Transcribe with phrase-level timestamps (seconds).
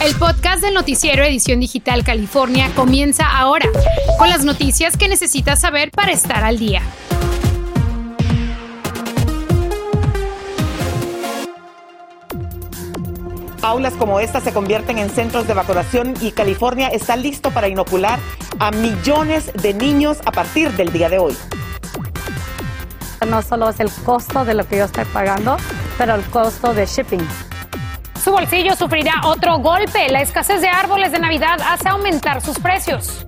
[0.00, 3.68] El podcast del noticiero Edición Digital California comienza ahora,
[4.16, 6.82] con las noticias que necesitas saber para estar al día.
[13.60, 18.20] Aulas como esta se convierten en centros de vacunación y California está listo para inocular
[18.60, 21.36] a millones de niños a partir del día de hoy.
[23.28, 25.56] No solo es el costo de lo que yo estoy pagando,
[25.98, 27.47] pero el costo de shipping.
[28.22, 30.08] Su bolsillo sufrirá otro golpe.
[30.10, 33.24] La escasez de árboles de Navidad hace aumentar sus precios.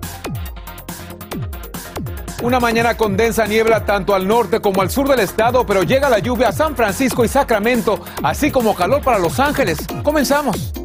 [2.41, 6.09] Una mañana con densa niebla tanto al norte como al sur del estado, pero llega
[6.09, 9.77] la lluvia a San Francisco y Sacramento, así como calor para Los Ángeles.
[10.03, 10.80] Comenzamos.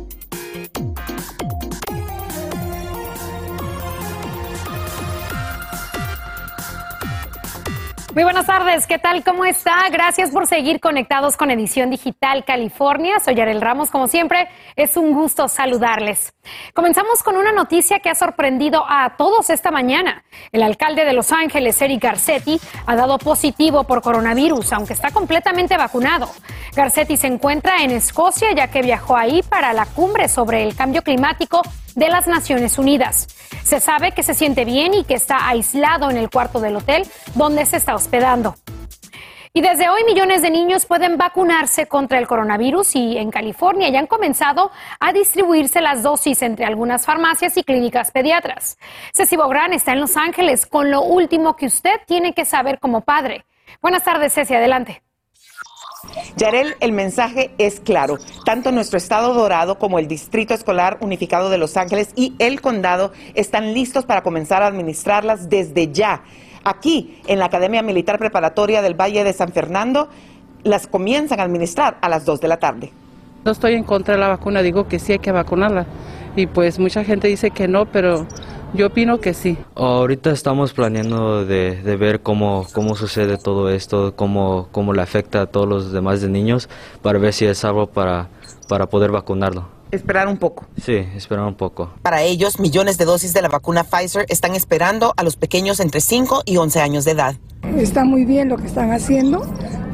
[8.17, 9.23] Muy buenas tardes, ¿qué tal?
[9.23, 9.75] ¿Cómo está?
[9.93, 13.21] Gracias por seguir conectados con Edición Digital California.
[13.21, 16.33] Soy Arel Ramos, como siempre, es un gusto saludarles.
[16.73, 20.25] Comenzamos con una noticia que ha sorprendido a todos esta mañana.
[20.51, 25.77] El alcalde de Los Ángeles, Eric Garcetti, ha dado positivo por coronavirus, aunque está completamente
[25.77, 26.31] vacunado.
[26.75, 31.03] Garcetti se encuentra en Escocia, ya que viajó ahí para la cumbre sobre el cambio
[31.03, 31.61] climático
[31.97, 33.27] de las Naciones Unidas.
[33.65, 37.05] Se sabe que se siente bien y que está aislado en el cuarto del hotel
[37.35, 38.55] donde se está hospedando.
[39.57, 44.01] Y desde hoy millones de niños pueden vacunarse contra el coronavirus y en California ya
[44.01, 48.77] han comenzado a distribuirse las dosis entre algunas farmacias y clínicas pediatras.
[49.15, 53.01] Ceci Bográn está en Los Ángeles con lo último que usted tiene que saber como
[53.01, 53.47] padre.
[53.81, 55.06] Buenas tardes, Ceci, adelante.
[56.37, 58.19] Yarel, el mensaje es claro.
[58.45, 63.13] Tanto nuestro estado dorado como el Distrito Escolar Unificado de Los Ángeles y el condado
[63.35, 66.23] están listos para comenzar a administrarlas desde ya.
[66.65, 70.09] Aquí, en la Academia Militar Preparatoria del Valle de San Fernando,
[70.65, 72.93] las comienzan a administrar a las 2 de la tarde.
[73.45, 75.87] No estoy en contra de la vacuna, digo que sí hay que vacunarla.
[76.35, 78.27] Y pues mucha gente dice que no, pero
[78.75, 79.57] yo opino que sí.
[79.75, 85.47] Ahorita estamos planeando de, ver cómo, cómo sucede todo esto, cómo, cómo le afecta a
[85.47, 86.69] todos los demás de niños,
[87.03, 88.29] para ver si es algo para,
[88.69, 89.69] para poder vacunarlo.
[89.93, 90.65] Esperar un poco.
[90.83, 91.91] Sí, esperar un poco.
[92.03, 96.01] Para ellos, millones de dosis de la vacuna Pfizer están esperando a los pequeños entre
[96.01, 97.37] 5 y 11 años de edad.
[97.77, 99.47] Está muy bien lo que están haciendo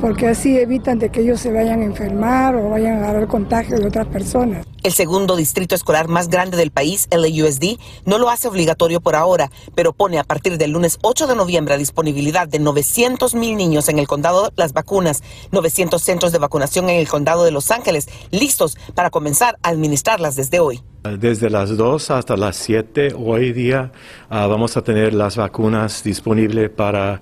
[0.03, 3.79] porque así evitan de que ellos se vayan a enfermar o vayan a agarrar contagio
[3.79, 4.67] de otras personas.
[4.83, 9.53] El segundo distrito escolar más grande del país, LAUSD, no lo hace obligatorio por ahora,
[9.77, 13.89] pero pone a partir del lunes 8 de noviembre a disponibilidad de 900 mil niños
[13.89, 18.09] en el condado las vacunas, 900 centros de vacunación en el condado de Los Ángeles,
[18.33, 20.83] listos para comenzar a administrarlas desde hoy.
[21.19, 23.91] Desde las 2 hasta las 7 hoy día
[24.31, 27.21] ah, vamos a tener las vacunas disponibles para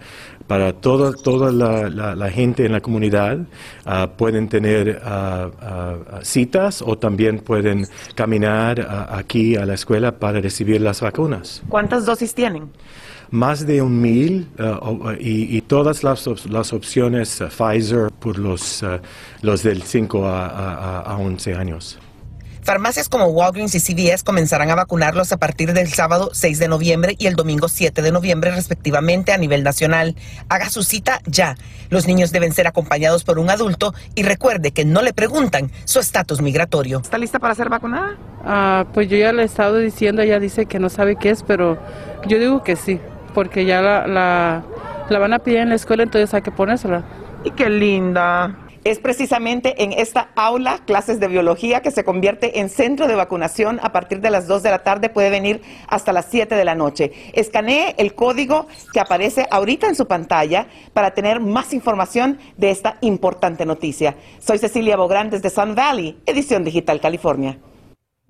[0.50, 3.38] para toda, toda la, gente en la comunidad.
[3.86, 10.40] Ah, pueden tener ah, ah, citas o también pueden caminar aquí a la escuela para
[10.40, 11.62] recibir las vacunas.
[11.68, 12.68] ¿Cuántas dosis tienen?
[13.30, 14.48] Más de un mil
[15.20, 18.84] y, todas las, las opciones Pfizer por los,
[19.42, 22.00] los del 5 a, a 11 años.
[22.62, 27.16] Farmacias como Walgreens y CVS comenzarán a vacunarlos a partir del sábado 6 de noviembre
[27.18, 30.14] y el domingo 7 de noviembre respectivamente a nivel nacional.
[30.48, 31.56] Haga su cita ya.
[31.88, 36.00] Los niños deben ser acompañados por un adulto y recuerde que no le preguntan su
[36.00, 37.00] estatus migratorio.
[37.00, 38.16] ¿Está lista para ser vacunada?
[38.44, 41.42] Ah, pues yo ya le he estado diciendo, ella dice que no sabe qué es,
[41.42, 41.78] pero
[42.26, 43.00] yo digo que sí,
[43.34, 44.64] porque ya la, la,
[45.08, 47.04] la van a pedir en la escuela, entonces hay que ponérsela.
[47.42, 48.54] Y qué linda.
[48.82, 53.78] Es precisamente en esta aula, clases de biología, que se convierte en centro de vacunación
[53.82, 56.74] a partir de las 2 de la tarde, puede venir hasta las 7 de la
[56.74, 57.12] noche.
[57.34, 62.96] Escanee el código que aparece ahorita en su pantalla para tener más información de esta
[63.02, 64.16] importante noticia.
[64.38, 67.58] Soy Cecilia Bográn desde Sun Valley, Edición Digital California.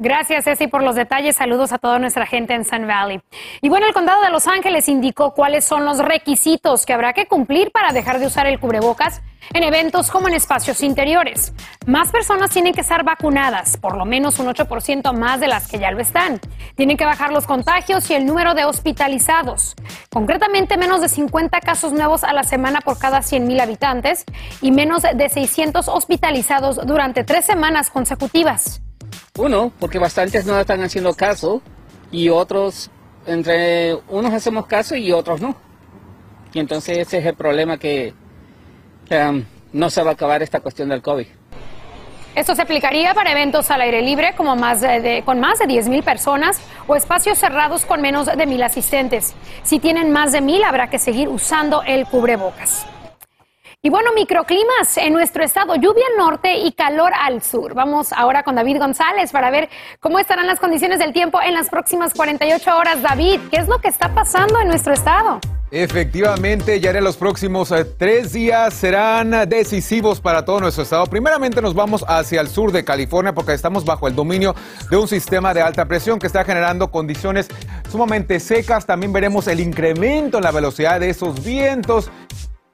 [0.03, 1.37] Gracias, Ceci, por los detalles.
[1.37, 3.21] Saludos a toda nuestra gente en Sun Valley.
[3.61, 7.27] Y bueno, el condado de Los Ángeles indicó cuáles son los requisitos que habrá que
[7.27, 9.21] cumplir para dejar de usar el cubrebocas
[9.53, 11.53] en eventos como en espacios interiores.
[11.85, 15.79] Más personas tienen que estar vacunadas, por lo menos un 8% más de las que
[15.79, 16.41] ya lo están.
[16.77, 19.77] Tienen que bajar los contagios y el número de hospitalizados.
[20.11, 24.25] Concretamente, menos de 50 casos nuevos a la semana por cada 100.000 habitantes
[24.63, 28.81] y menos de 600 hospitalizados durante tres semanas consecutivas.
[29.41, 31.63] Uno, porque bastantes no están haciendo caso
[32.13, 32.91] y otros,
[33.25, 35.57] entre unos hacemos caso y otros no.
[36.53, 38.13] Y entonces ese es el problema que,
[39.11, 39.43] um,
[39.73, 41.27] no se va a acabar esta cuestión del COVID.
[42.35, 46.03] Esto se aplicaría para eventos al aire libre como más de, con más de 10.000
[46.03, 49.35] personas o espacios cerrados con menos de 1.000 asistentes.
[49.63, 52.87] Si tienen más de 1.000 habrá que seguir usando el cubrebocas.
[53.83, 57.73] Y bueno, microclimas en nuestro estado, lluvia al norte y calor al sur.
[57.73, 61.71] Vamos ahora con David González para ver cómo estarán las condiciones del tiempo en las
[61.71, 63.01] próximas 48 horas.
[63.01, 65.41] David, ¿qué es lo que está pasando en nuestro estado?
[65.71, 71.07] Efectivamente, ya en los próximos eh, tres días serán decisivos para todo nuestro estado.
[71.07, 74.55] Primeramente nos vamos hacia el sur de California porque estamos bajo el dominio
[74.91, 77.49] de un sistema de alta presión que está generando condiciones
[77.89, 78.85] sumamente secas.
[78.85, 82.11] También veremos el incremento en la velocidad de esos vientos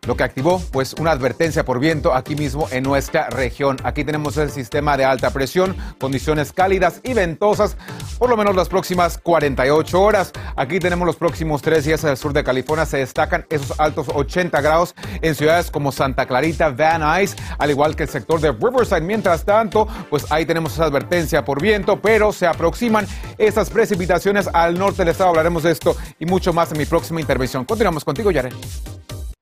[0.07, 3.77] lo que activó pues una advertencia por viento aquí mismo en nuestra región.
[3.85, 7.77] Aquí tenemos el sistema de alta presión, condiciones cálidas y ventosas
[8.19, 10.33] por lo menos las próximas 48 horas.
[10.57, 12.87] Aquí tenemos los próximos tres días al sur de California.
[12.87, 17.97] Se destacan esos altos 80 grados en ciudades como Santa Clarita, Van Nuys, al igual
[17.97, 19.01] que el sector de Riverside.
[19.01, 23.07] Mientras tanto, pues ahí tenemos esa advertencia por viento, pero se aproximan
[23.39, 25.31] estas precipitaciones al norte del estado.
[25.31, 27.65] Hablaremos de esto y mucho más en mi próxima intervención.
[27.65, 28.51] Continuamos contigo, Yare.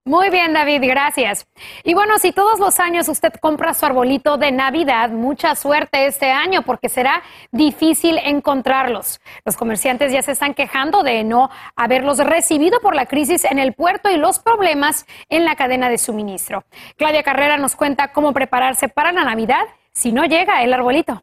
[0.06, 1.47] Muy bien, David, gracias.
[1.83, 6.31] Y bueno, si todos los años usted compra su arbolito de Navidad, mucha suerte este
[6.31, 7.23] año porque será
[7.53, 9.23] difícil encontrarlos.
[9.47, 13.73] Los comerciantes ya se están quejando de no haberlos recibido por la crisis en el
[13.73, 16.65] puerto y los problemas en la cadena de suministro.
[16.99, 19.65] Claudia Carrera nos cuenta cómo prepararse para la Navidad
[19.95, 21.23] si no llega el arbolito.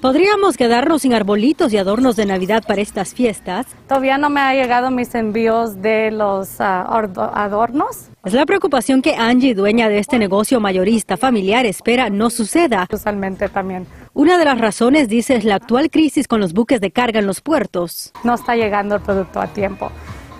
[0.00, 3.66] ¿Podríamos quedarnos sin arbolitos y adornos de Navidad para estas fiestas?
[3.88, 6.86] Todavía no me han llegado mis envíos de los ah,
[7.34, 8.08] adornos.
[8.24, 12.86] Es la preocupación que Angie, dueña de este negocio mayorista familiar, espera no suceda.
[12.92, 13.88] Usualmente también.
[14.14, 17.26] Una de las razones, dice, es la actual crisis con los buques de carga en
[17.26, 18.12] los puertos.
[18.22, 19.90] No está llegando el producto a tiempo.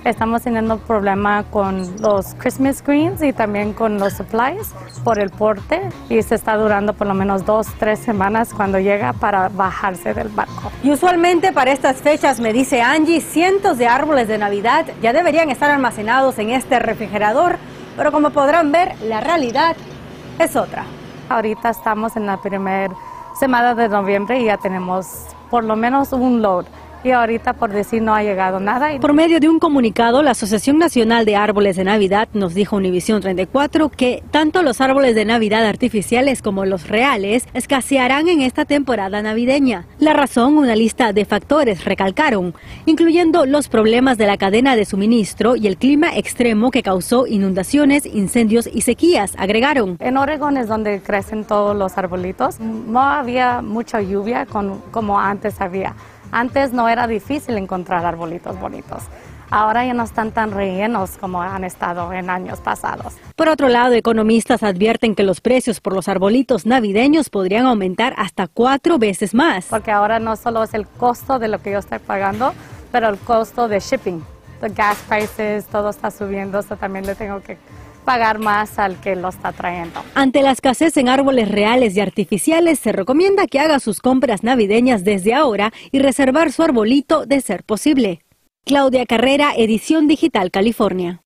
[0.09, 4.73] Estamos teniendo problema con los Christmas greens y también con los supplies
[5.05, 9.13] por el porte y se está durando por lo menos dos, tres semanas cuando llega
[9.13, 10.73] para bajarse del barco.
[10.83, 15.51] Y usualmente para estas fechas, me dice Angie, cientos de árboles de Navidad ya deberían
[15.51, 17.59] estar almacenados en este refrigerador,
[17.95, 19.77] pero como podrán ver, la realidad
[20.39, 20.85] es otra.
[21.29, 22.95] Ahorita estamos en la primera
[23.39, 26.65] semana de noviembre y ya tenemos por lo menos un load
[27.05, 28.99] y ahorita por decir no ha llegado nada.
[29.01, 33.21] Por medio de un comunicado, la Asociación Nacional de Árboles de Navidad nos dijo Univisión
[33.21, 39.23] 34 que tanto los árboles de Navidad artificiales como los reales escasearán en esta temporada
[39.23, 39.87] navideña.
[39.99, 42.55] La razón, una lista de factores recalcaron,
[42.87, 48.07] incluyendo los problemas de la cadena de suministro y el clima extremo que causó inundaciones,
[48.07, 49.97] incendios y sequías, agregaron.
[50.01, 52.61] En Oregón es donde crecen todos los arbolitos.
[52.61, 55.95] No había mucha lluvia como antes había.
[56.31, 59.03] Antes no era difícil encontrar arbolitos bonitos.
[59.51, 63.15] Ahora ya no están tan rellenos como han estado en años pasados.
[63.35, 68.47] Por otro lado, economistas advierten que los precios por los arbolitos navideños podrían aumentar hasta
[68.47, 69.67] cuatro veces más.
[69.71, 72.53] Porque ahora no solo es el costo de lo que yo estoy pagando,
[72.93, 74.23] pero el costo de shipping.
[74.61, 77.57] Los gas prices, todo está subiendo, eso también le tengo que
[78.09, 80.03] pagar más al que lo está trayendo.
[80.15, 85.05] Ante la escasez en árboles reales y artificiales, se recomienda que haga sus compras navideñas
[85.05, 88.21] desde ahora y reservar su arbolito de ser posible.
[88.65, 91.21] Claudia Carrera, Edición Digital California.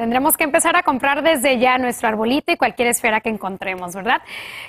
[0.00, 4.22] Tendremos que empezar a comprar desde ya nuestro arbolito y cualquier esfera que encontremos, ¿verdad?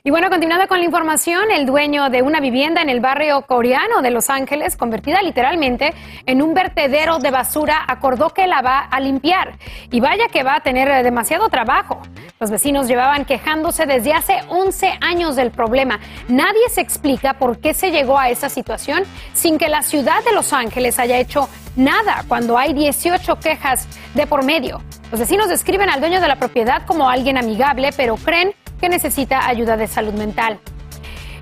[0.04, 4.02] Y bueno, continuando con la información, el dueño de una vivienda en el barrio coreano
[4.02, 5.94] de Los Ángeles, convertida literalmente
[6.26, 9.54] en un vertedero de basura, acordó que la va a limpiar.
[9.90, 12.02] Y vaya que va a tener demasiado trabajo.
[12.42, 16.02] Los vecinos llevaban quejándose desde hace 11 años del problema.
[16.28, 20.34] Nadie se explica por qué se llegó a esa situación sin que la ciudad de
[20.34, 24.82] Los Ángeles haya hecho nada cuando hay 18 quejas de por medio.
[25.12, 29.48] Los vecinos describen al dueño de la propiedad como alguien amigable, pero creen que necesita
[29.48, 30.60] ayuda de salud mental.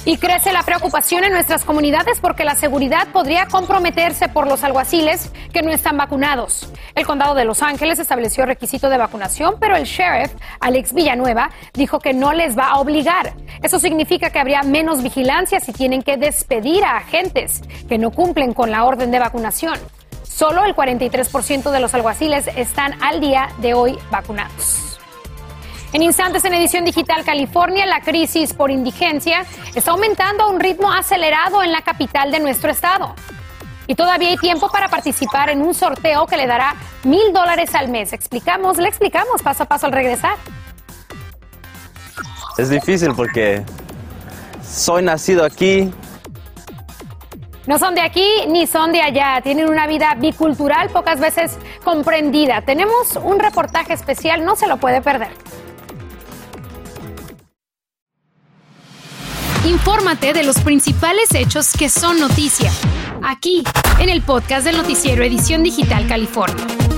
[0.05, 5.31] Y crece la preocupación en nuestras comunidades porque la seguridad podría comprometerse por los alguaciles
[5.51, 6.71] que no están vacunados.
[6.95, 11.99] El condado de Los Ángeles estableció requisito de vacunación, pero el sheriff, Alex Villanueva, dijo
[11.99, 13.33] que no les va a obligar.
[13.61, 18.53] Eso significa que habría menos vigilancia si tienen que despedir a agentes que no cumplen
[18.53, 19.77] con la orden de vacunación.
[20.39, 24.97] Solo el 43% de los alguaciles están al día de hoy vacunados.
[25.91, 30.93] En instantes en edición digital California, la crisis por indigencia está aumentando a un ritmo
[30.93, 33.15] acelerado en la capital de nuestro estado.
[33.85, 37.89] Y todavía hay tiempo para participar en un sorteo que le dará mil dólares al
[37.89, 38.13] mes.
[38.13, 40.37] Explicamos, le explicamos paso a paso al regresar.
[42.57, 43.65] Es difícil porque
[44.63, 45.91] soy nacido aquí,
[47.69, 52.63] no son de aquí ni son de allá, tienen una vida bicultural pocas veces comprendida.
[52.63, 55.29] Tenemos un reportaje especial, no se lo puede perder.
[59.65, 62.71] Infórmate de los principales hechos que son noticia,
[63.21, 63.63] aquí,
[63.99, 66.88] en el podcast del noticiero Edición Digital California.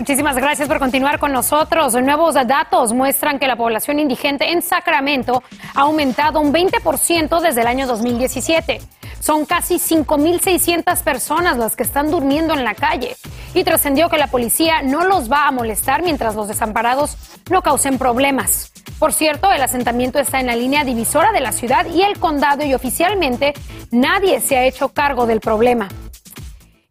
[0.00, 1.92] Muchísimas gracias por continuar con nosotros.
[1.92, 5.42] Nuevos datos muestran que la población indigente en Sacramento
[5.74, 8.80] ha aumentado un 20% desde el año 2017.
[9.20, 13.14] Son casi 5.600 personas las que están durmiendo en la calle.
[13.52, 17.18] Y trascendió que la policía no los va a molestar mientras los desamparados
[17.50, 18.72] no causen problemas.
[18.98, 22.64] Por cierto, el asentamiento está en la línea divisora de la ciudad y el condado
[22.64, 23.52] y oficialmente
[23.90, 25.88] nadie se ha hecho cargo del problema.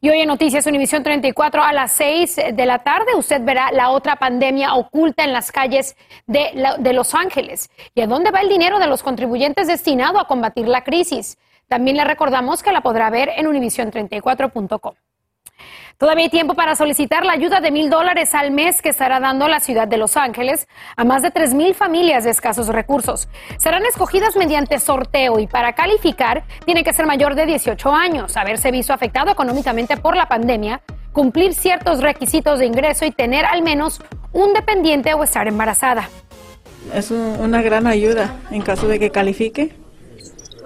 [0.01, 3.89] Y hoy en Noticias Univisión 34 a las 6 de la tarde usted verá la
[3.89, 7.70] otra pandemia oculta en las calles de, de, Los Ángeles.
[7.94, 11.38] ¿Y a dónde va el dinero de los contribuyentes destinado a combatir la crisis?
[11.68, 14.94] También le recordamos que la podrá ver en univision34.com.
[16.00, 19.50] Todavía hay tiempo para solicitar la ayuda de mil dólares al mes que estará dando
[19.50, 20.65] la ciudad de Los Ángeles
[20.96, 23.27] a más de tres mil familias de escasos recursos.
[23.58, 28.72] Serán escogidas mediante sorteo y para calificar tiene que ser mayor de 18 años, haberse
[28.72, 34.00] visto afectado económicamente por la pandemia, cumplir ciertos requisitos de ingreso y tener al menos
[34.32, 36.08] un dependiente o estar embarazada.
[36.94, 39.75] Es una gran ayuda en caso de que califique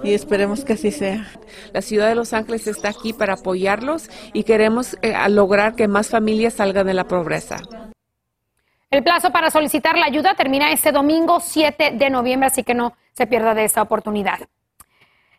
[0.04, 1.26] y esperemos que así sea.
[1.72, 6.10] La ciudad de Los Ángeles está aquí para apoyarlos y queremos eh, lograr que más
[6.10, 7.56] familias salgan de la pobreza.
[8.90, 12.92] El plazo para solicitar la ayuda termina este domingo 7 de noviembre, así que no
[13.12, 14.38] se pierda de esta oportunidad.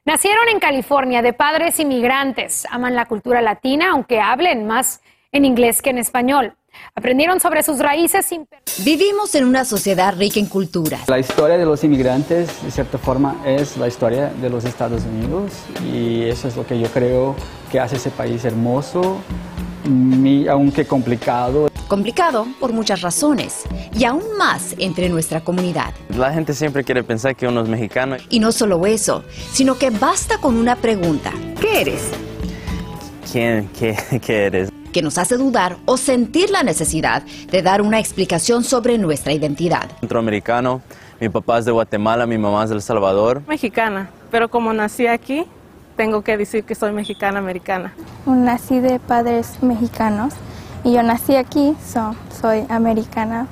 [0.04, 5.82] Nacieron en California de padres inmigrantes, aman la cultura latina, aunque hablen más en inglés
[5.82, 6.56] que en español.
[6.96, 8.48] Aprendieron sobre sus raíces sin...
[8.84, 11.00] Vivimos en una sociedad rica en cultura.
[11.08, 15.52] La historia de los inmigrantes, de cierta forma, es la historia de los Estados Unidos
[15.94, 17.36] y eso es lo que yo creo
[17.72, 19.20] que hace ese país hermoso,
[20.50, 21.68] aunque complicado.
[21.88, 23.64] Complicado por muchas razones
[23.94, 25.94] y aún más entre nuestra comunidad.
[26.10, 28.18] La gente siempre quiere pensar que uno es mexicano.
[28.30, 31.32] Y no solo eso, sino que basta con una pregunta.
[31.62, 32.10] ¿Qué eres?
[33.32, 33.70] ¿Quién?
[33.78, 34.70] ¿Qué, qué eres?
[34.96, 37.22] Que nos hace dudar o sentir la necesidad
[37.52, 39.90] de dar una explicación sobre nuestra identidad.
[40.00, 40.82] Centroamericano,
[41.20, 43.42] mi papá es de Guatemala, mi mamá es de El Salvador.
[43.46, 45.44] Mexicana, pero como nací aquí,
[45.98, 47.94] tengo que decir que soy mexicana americana.
[48.26, 50.34] Nací de padres mexicanos
[50.86, 51.76] y yo nací aquí,
[52.40, 53.48] soy americana,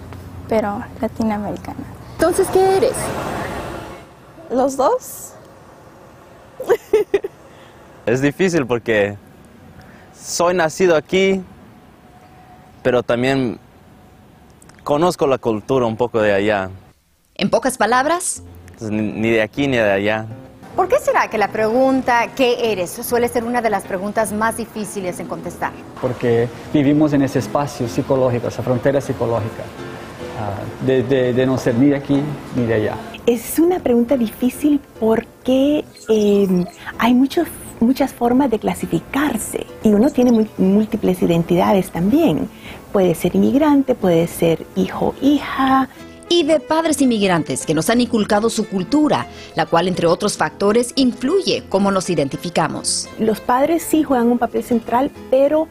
[0.47, 1.83] pero latinoamericana.
[2.13, 2.95] Entonces, ¿qué eres?
[4.49, 5.33] Los dos.
[8.05, 9.17] es difícil porque
[10.23, 11.41] soy nacido aquí,
[12.81, 13.59] pero también
[14.83, 16.69] conozco la cultura un poco de allá.
[17.35, 18.41] En pocas palabras.
[18.79, 20.25] Ni de aquí ni de allá.
[20.75, 22.89] ¿Por qué será que la pregunta ¿qué eres?
[22.89, 25.71] suele ser una de las preguntas más difíciles en contestar?
[26.01, 29.63] Porque vivimos en ese espacio psicológico, esa frontera psicológica,
[30.39, 32.23] ah, de, no ser ni de aquí
[32.55, 32.95] ni de allá.
[33.27, 36.65] Es una pregunta difícil porque eh,
[36.97, 37.47] hay muchos
[37.83, 42.49] muchas formas de clasificarse y uno tiene múltiples identidades también.
[42.91, 45.89] Puede ser inmigrante, puede ser hijo, hija.
[46.29, 50.93] Y de padres inmigrantes que nos han inculcado su cultura, la cual entre otros factores
[50.95, 53.07] influye cómo nos identificamos.
[53.19, 55.67] Los padres sí juegan un papel central, pero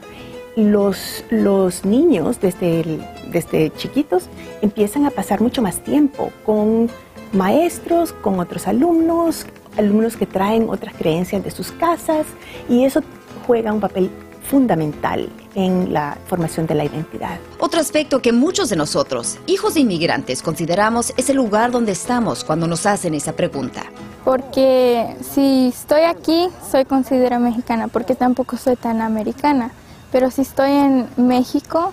[0.54, 3.00] los, los niños desde,
[3.30, 4.24] desde chiquitos
[4.60, 6.90] empiezan a pasar mucho más tiempo con
[7.32, 12.26] maestros, con otros alumnos, alumnos que traen otras creencias de sus casas
[12.68, 13.02] y eso
[13.46, 14.10] juega un papel
[14.42, 17.38] fundamental en la formación de la identidad.
[17.58, 22.44] Otro aspecto que muchos de nosotros, hijos de inmigrantes, consideramos es el lugar donde estamos
[22.44, 23.84] cuando nos hacen esa pregunta.
[24.24, 29.72] Porque si estoy aquí, soy considerada mexicana, porque tampoco soy tan americana.
[30.12, 31.92] Pero si estoy en México,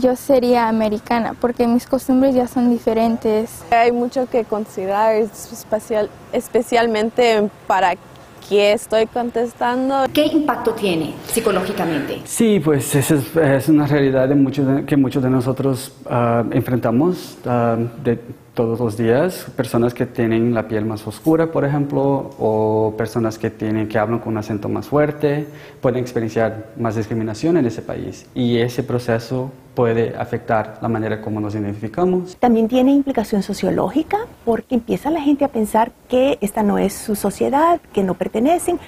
[0.00, 3.62] yo sería americana porque mis costumbres ya son diferentes.
[3.70, 7.94] Hay mucho que considerar, especial, especialmente para
[8.48, 10.06] qué estoy contestando.
[10.12, 12.20] ¿Qué impacto tiene psicológicamente?
[12.24, 13.14] Sí, pues esa
[13.56, 18.18] es, una realidad de muchos que muchos de nosotros ah, enfrentamos uh, de
[18.60, 23.48] todos los días, personas que tienen la piel más oscura, por ejemplo, o personas que,
[23.48, 25.46] tienen, que hablan con un acento más fuerte,
[25.80, 31.40] pueden experienciar más discriminación en ese país y ese proceso puede afectar la manera como
[31.40, 32.36] nos identificamos.
[32.36, 37.16] También tiene implicación sociológica porque empieza la gente a pensar que esta no es su
[37.16, 38.78] sociedad, que no pertenecen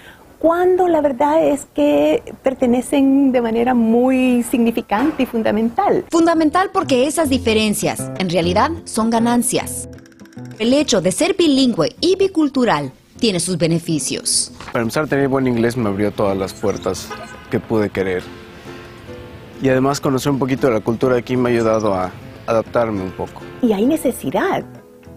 [0.42, 6.04] cuando la verdad es que pertenecen de manera muy significante y fundamental.
[6.10, 9.88] Fundamental porque esas diferencias en realidad son ganancias.
[10.58, 14.50] El hecho de ser bilingüe y bicultural tiene sus beneficios.
[14.72, 17.08] Para empezar, tener buen inglés me abrió todas las puertas
[17.48, 18.24] que pude querer.
[19.62, 22.10] Y además conocer un poquito de la cultura de aquí me ha ayudado a
[22.48, 23.42] adaptarme un poco.
[23.62, 24.64] Y hay necesidad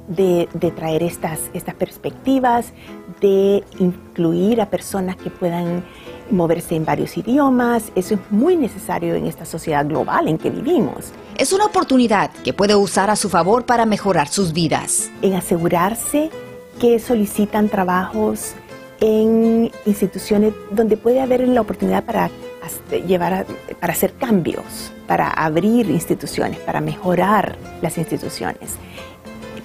[0.08, 2.74] de, traer estas, estas perspectivas,
[3.22, 5.84] de incluir a personas que puedan
[6.29, 7.91] moverse en varios idiomas.
[7.95, 11.12] Eso es muy necesario en esta sociedad global en que vivimos.
[11.38, 15.12] Es una oportunidad que puede usar a su favor para mejorar sus vidas.
[15.22, 16.29] En asegurarse
[16.79, 18.53] que solicitan trabajos
[19.00, 22.29] en instituciones donde puede haber la oportunidad para
[23.07, 23.45] llevar
[23.79, 28.77] para hacer cambios, para abrir instituciones, para mejorar las instituciones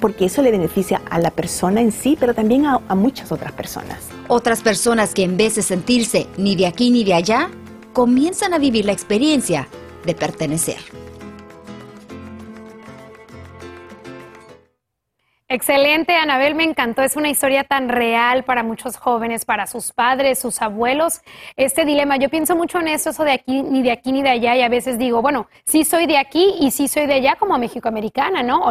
[0.00, 4.08] porque eso le beneficia a la persona en sí, pero también a, muchas otras personas.
[4.28, 7.50] Otras personas que en vez de sentirse ni de aquí ni de allá,
[7.92, 9.68] comienzan a vivir la experiencia
[10.04, 10.78] de pertenecer.
[15.52, 17.02] Excelente, Anabel, me encantó.
[17.02, 21.22] Es una historia tan real para muchos jóvenes, para sus padres, sus abuelos.
[21.56, 24.28] Este dilema, yo pienso mucho en eso, eso de aquí, ni de aquí ni de
[24.28, 27.34] allá, y a veces digo, bueno, sí soy de aquí y sí soy de allá
[27.34, 28.62] como mexicoamericana, ¿no?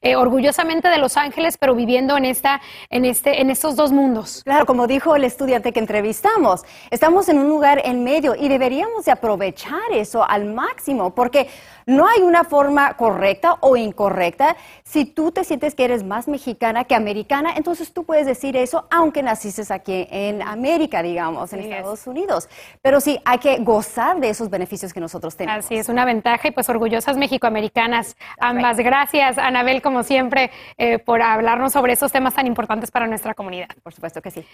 [0.00, 4.40] Eh, orgullosamente de Los Ángeles, pero viviendo en esta, en este, en estos dos mundos.
[4.42, 9.04] Claro, como dijo el estudiante que entrevistamos, estamos en un lugar en medio y deberíamos
[9.04, 11.48] de aprovechar eso al máximo, porque
[11.86, 14.56] no hay una forma correcta o incorrecta.
[14.82, 18.86] Si tú te sientes que eres más mexicana que americana, entonces tú puedes decir eso
[18.90, 22.48] aunque naciste aquí en América, digamos, en Estados Unidos.
[22.80, 25.64] Pero sí, hay que gozar de esos beneficios que nosotros tenemos.
[25.64, 28.16] Así es, una ventaja y pues orgullosas mexicoamericanas.
[28.38, 28.78] Ambas.
[28.78, 33.68] Gracias, Anabel, como siempre, eh, por hablarnos sobre esos temas tan importantes para nuestra comunidad.
[33.82, 34.44] Por supuesto que sí.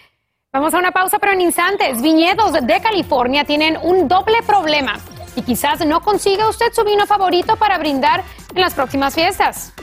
[0.51, 2.01] Vamos a una pausa, pero en instantes.
[2.01, 4.95] Viñedos de California tienen un doble problema
[5.35, 9.73] y quizás no consiga usted su vino favorito para brindar en las próximas fiestas.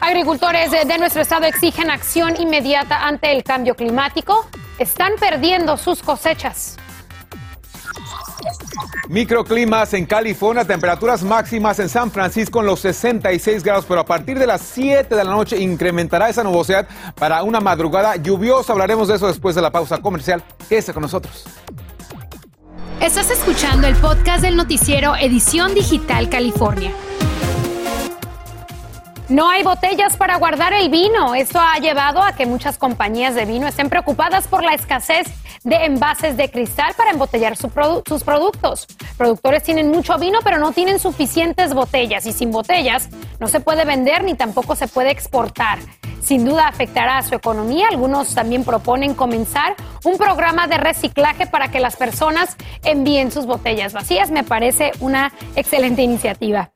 [0.00, 4.46] Agricultores de nuestro estado exigen acción inmediata ante el cambio climático.
[4.78, 6.78] Están perdiendo sus cosechas.
[9.08, 14.38] Microclimas en California, temperaturas máximas en San Francisco en los 66 grados, pero a partir
[14.38, 18.72] de las 7 de la noche incrementará esa nubosidad para una madrugada lluviosa.
[18.72, 20.42] Hablaremos de eso después de la pausa comercial.
[20.68, 21.44] Quédese con nosotros.
[23.00, 26.92] Estás escuchando el podcast del noticiero Edición Digital California.
[29.30, 31.34] No hay botellas para guardar el vino.
[31.34, 35.26] Esto ha llevado a que muchas compañías de vino estén preocupadas por la escasez
[35.64, 38.86] de envases de cristal para embotellar sus productos.
[39.16, 43.86] Productores tienen mucho vino, pero no tienen suficientes botellas y sin botellas no se puede
[43.86, 45.78] vender ni tampoco se puede exportar.
[46.20, 47.88] Sin duda afectará a su economía.
[47.90, 53.92] Algunos también proponen comenzar un programa de reciclaje para que las personas envíen sus botellas
[53.92, 54.30] vacías.
[54.30, 56.72] Me parece una excelente iniciativa.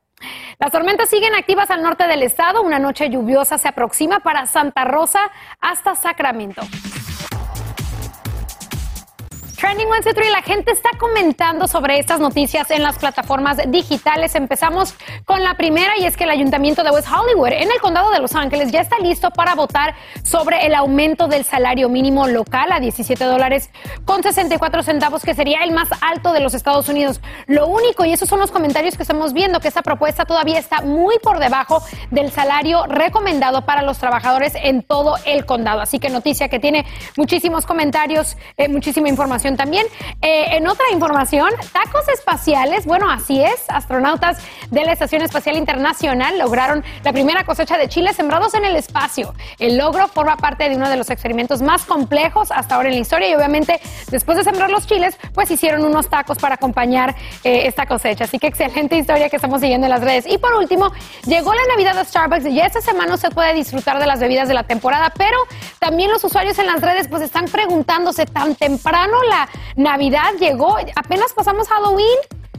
[0.59, 2.61] Las tormentas siguen activas al norte del estado.
[2.61, 5.19] Una noche lluviosa se aproxima para Santa Rosa
[5.59, 6.61] hasta Sacramento.
[9.65, 14.35] Trending 123, la gente está comentando sobre estas noticias en las plataformas digitales.
[14.35, 14.93] Empezamos
[15.25, 18.19] con la primera y es que el Ayuntamiento de West Hollywood en el condado de
[18.19, 22.79] Los Ángeles ya está listo para votar sobre el aumento del salario mínimo local a
[22.79, 23.71] 17 dólares
[24.05, 27.19] con 64 centavos, que sería el más alto de los Estados Unidos.
[27.47, 30.81] Lo único, y esos son los comentarios que estamos viendo, que esta propuesta todavía está
[30.81, 35.81] muy por debajo del salario recomendado para los trabajadores en todo el condado.
[35.81, 36.85] Así que noticia que tiene
[37.17, 39.85] muchísimos comentarios, eh, muchísima información también.
[40.21, 44.37] Eh, en otra información, tacos espaciales, bueno, así es, astronautas
[44.71, 49.33] de la Estación Espacial Internacional lograron la primera cosecha de chiles sembrados en el espacio.
[49.59, 53.01] El logro forma parte de uno de los experimentos más complejos hasta ahora en la
[53.01, 57.67] historia y obviamente después de sembrar los chiles, pues hicieron unos tacos para acompañar eh,
[57.67, 58.25] esta cosecha.
[58.25, 60.25] Así que excelente historia que estamos siguiendo en las redes.
[60.27, 60.91] Y por último,
[61.25, 64.53] llegó la Navidad a Starbucks y esta semana se puede disfrutar de las bebidas de
[64.53, 65.37] la temporada, pero
[65.79, 69.44] también los usuarios en las redes pues están preguntándose tan temprano la
[69.75, 72.17] Navidad llegó, apenas pasamos Halloween.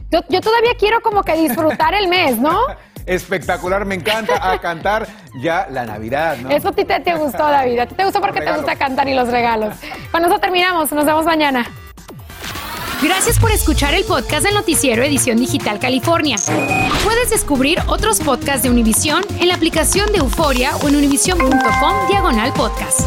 [0.09, 2.59] Yo, todavía quiero como que disfrutar el mes, ¿no?
[3.05, 5.07] Espectacular, me encanta a cantar
[5.41, 6.49] ya la Navidad, ¿no?
[6.49, 7.79] Eso a ti te, te gustó, David.
[7.79, 9.75] A ti te gustó porque te gusta cantar y los regalos.
[10.11, 10.91] Con eso terminamos.
[10.91, 11.65] Nos vemos mañana.
[13.01, 16.37] Gracias por escuchar el podcast del noticiero Edición Digital California.
[17.03, 22.51] Puedes descubrir otros podcasts de Univision en la aplicación de Euforia o en univision.com diagonal
[22.53, 23.01] podcast.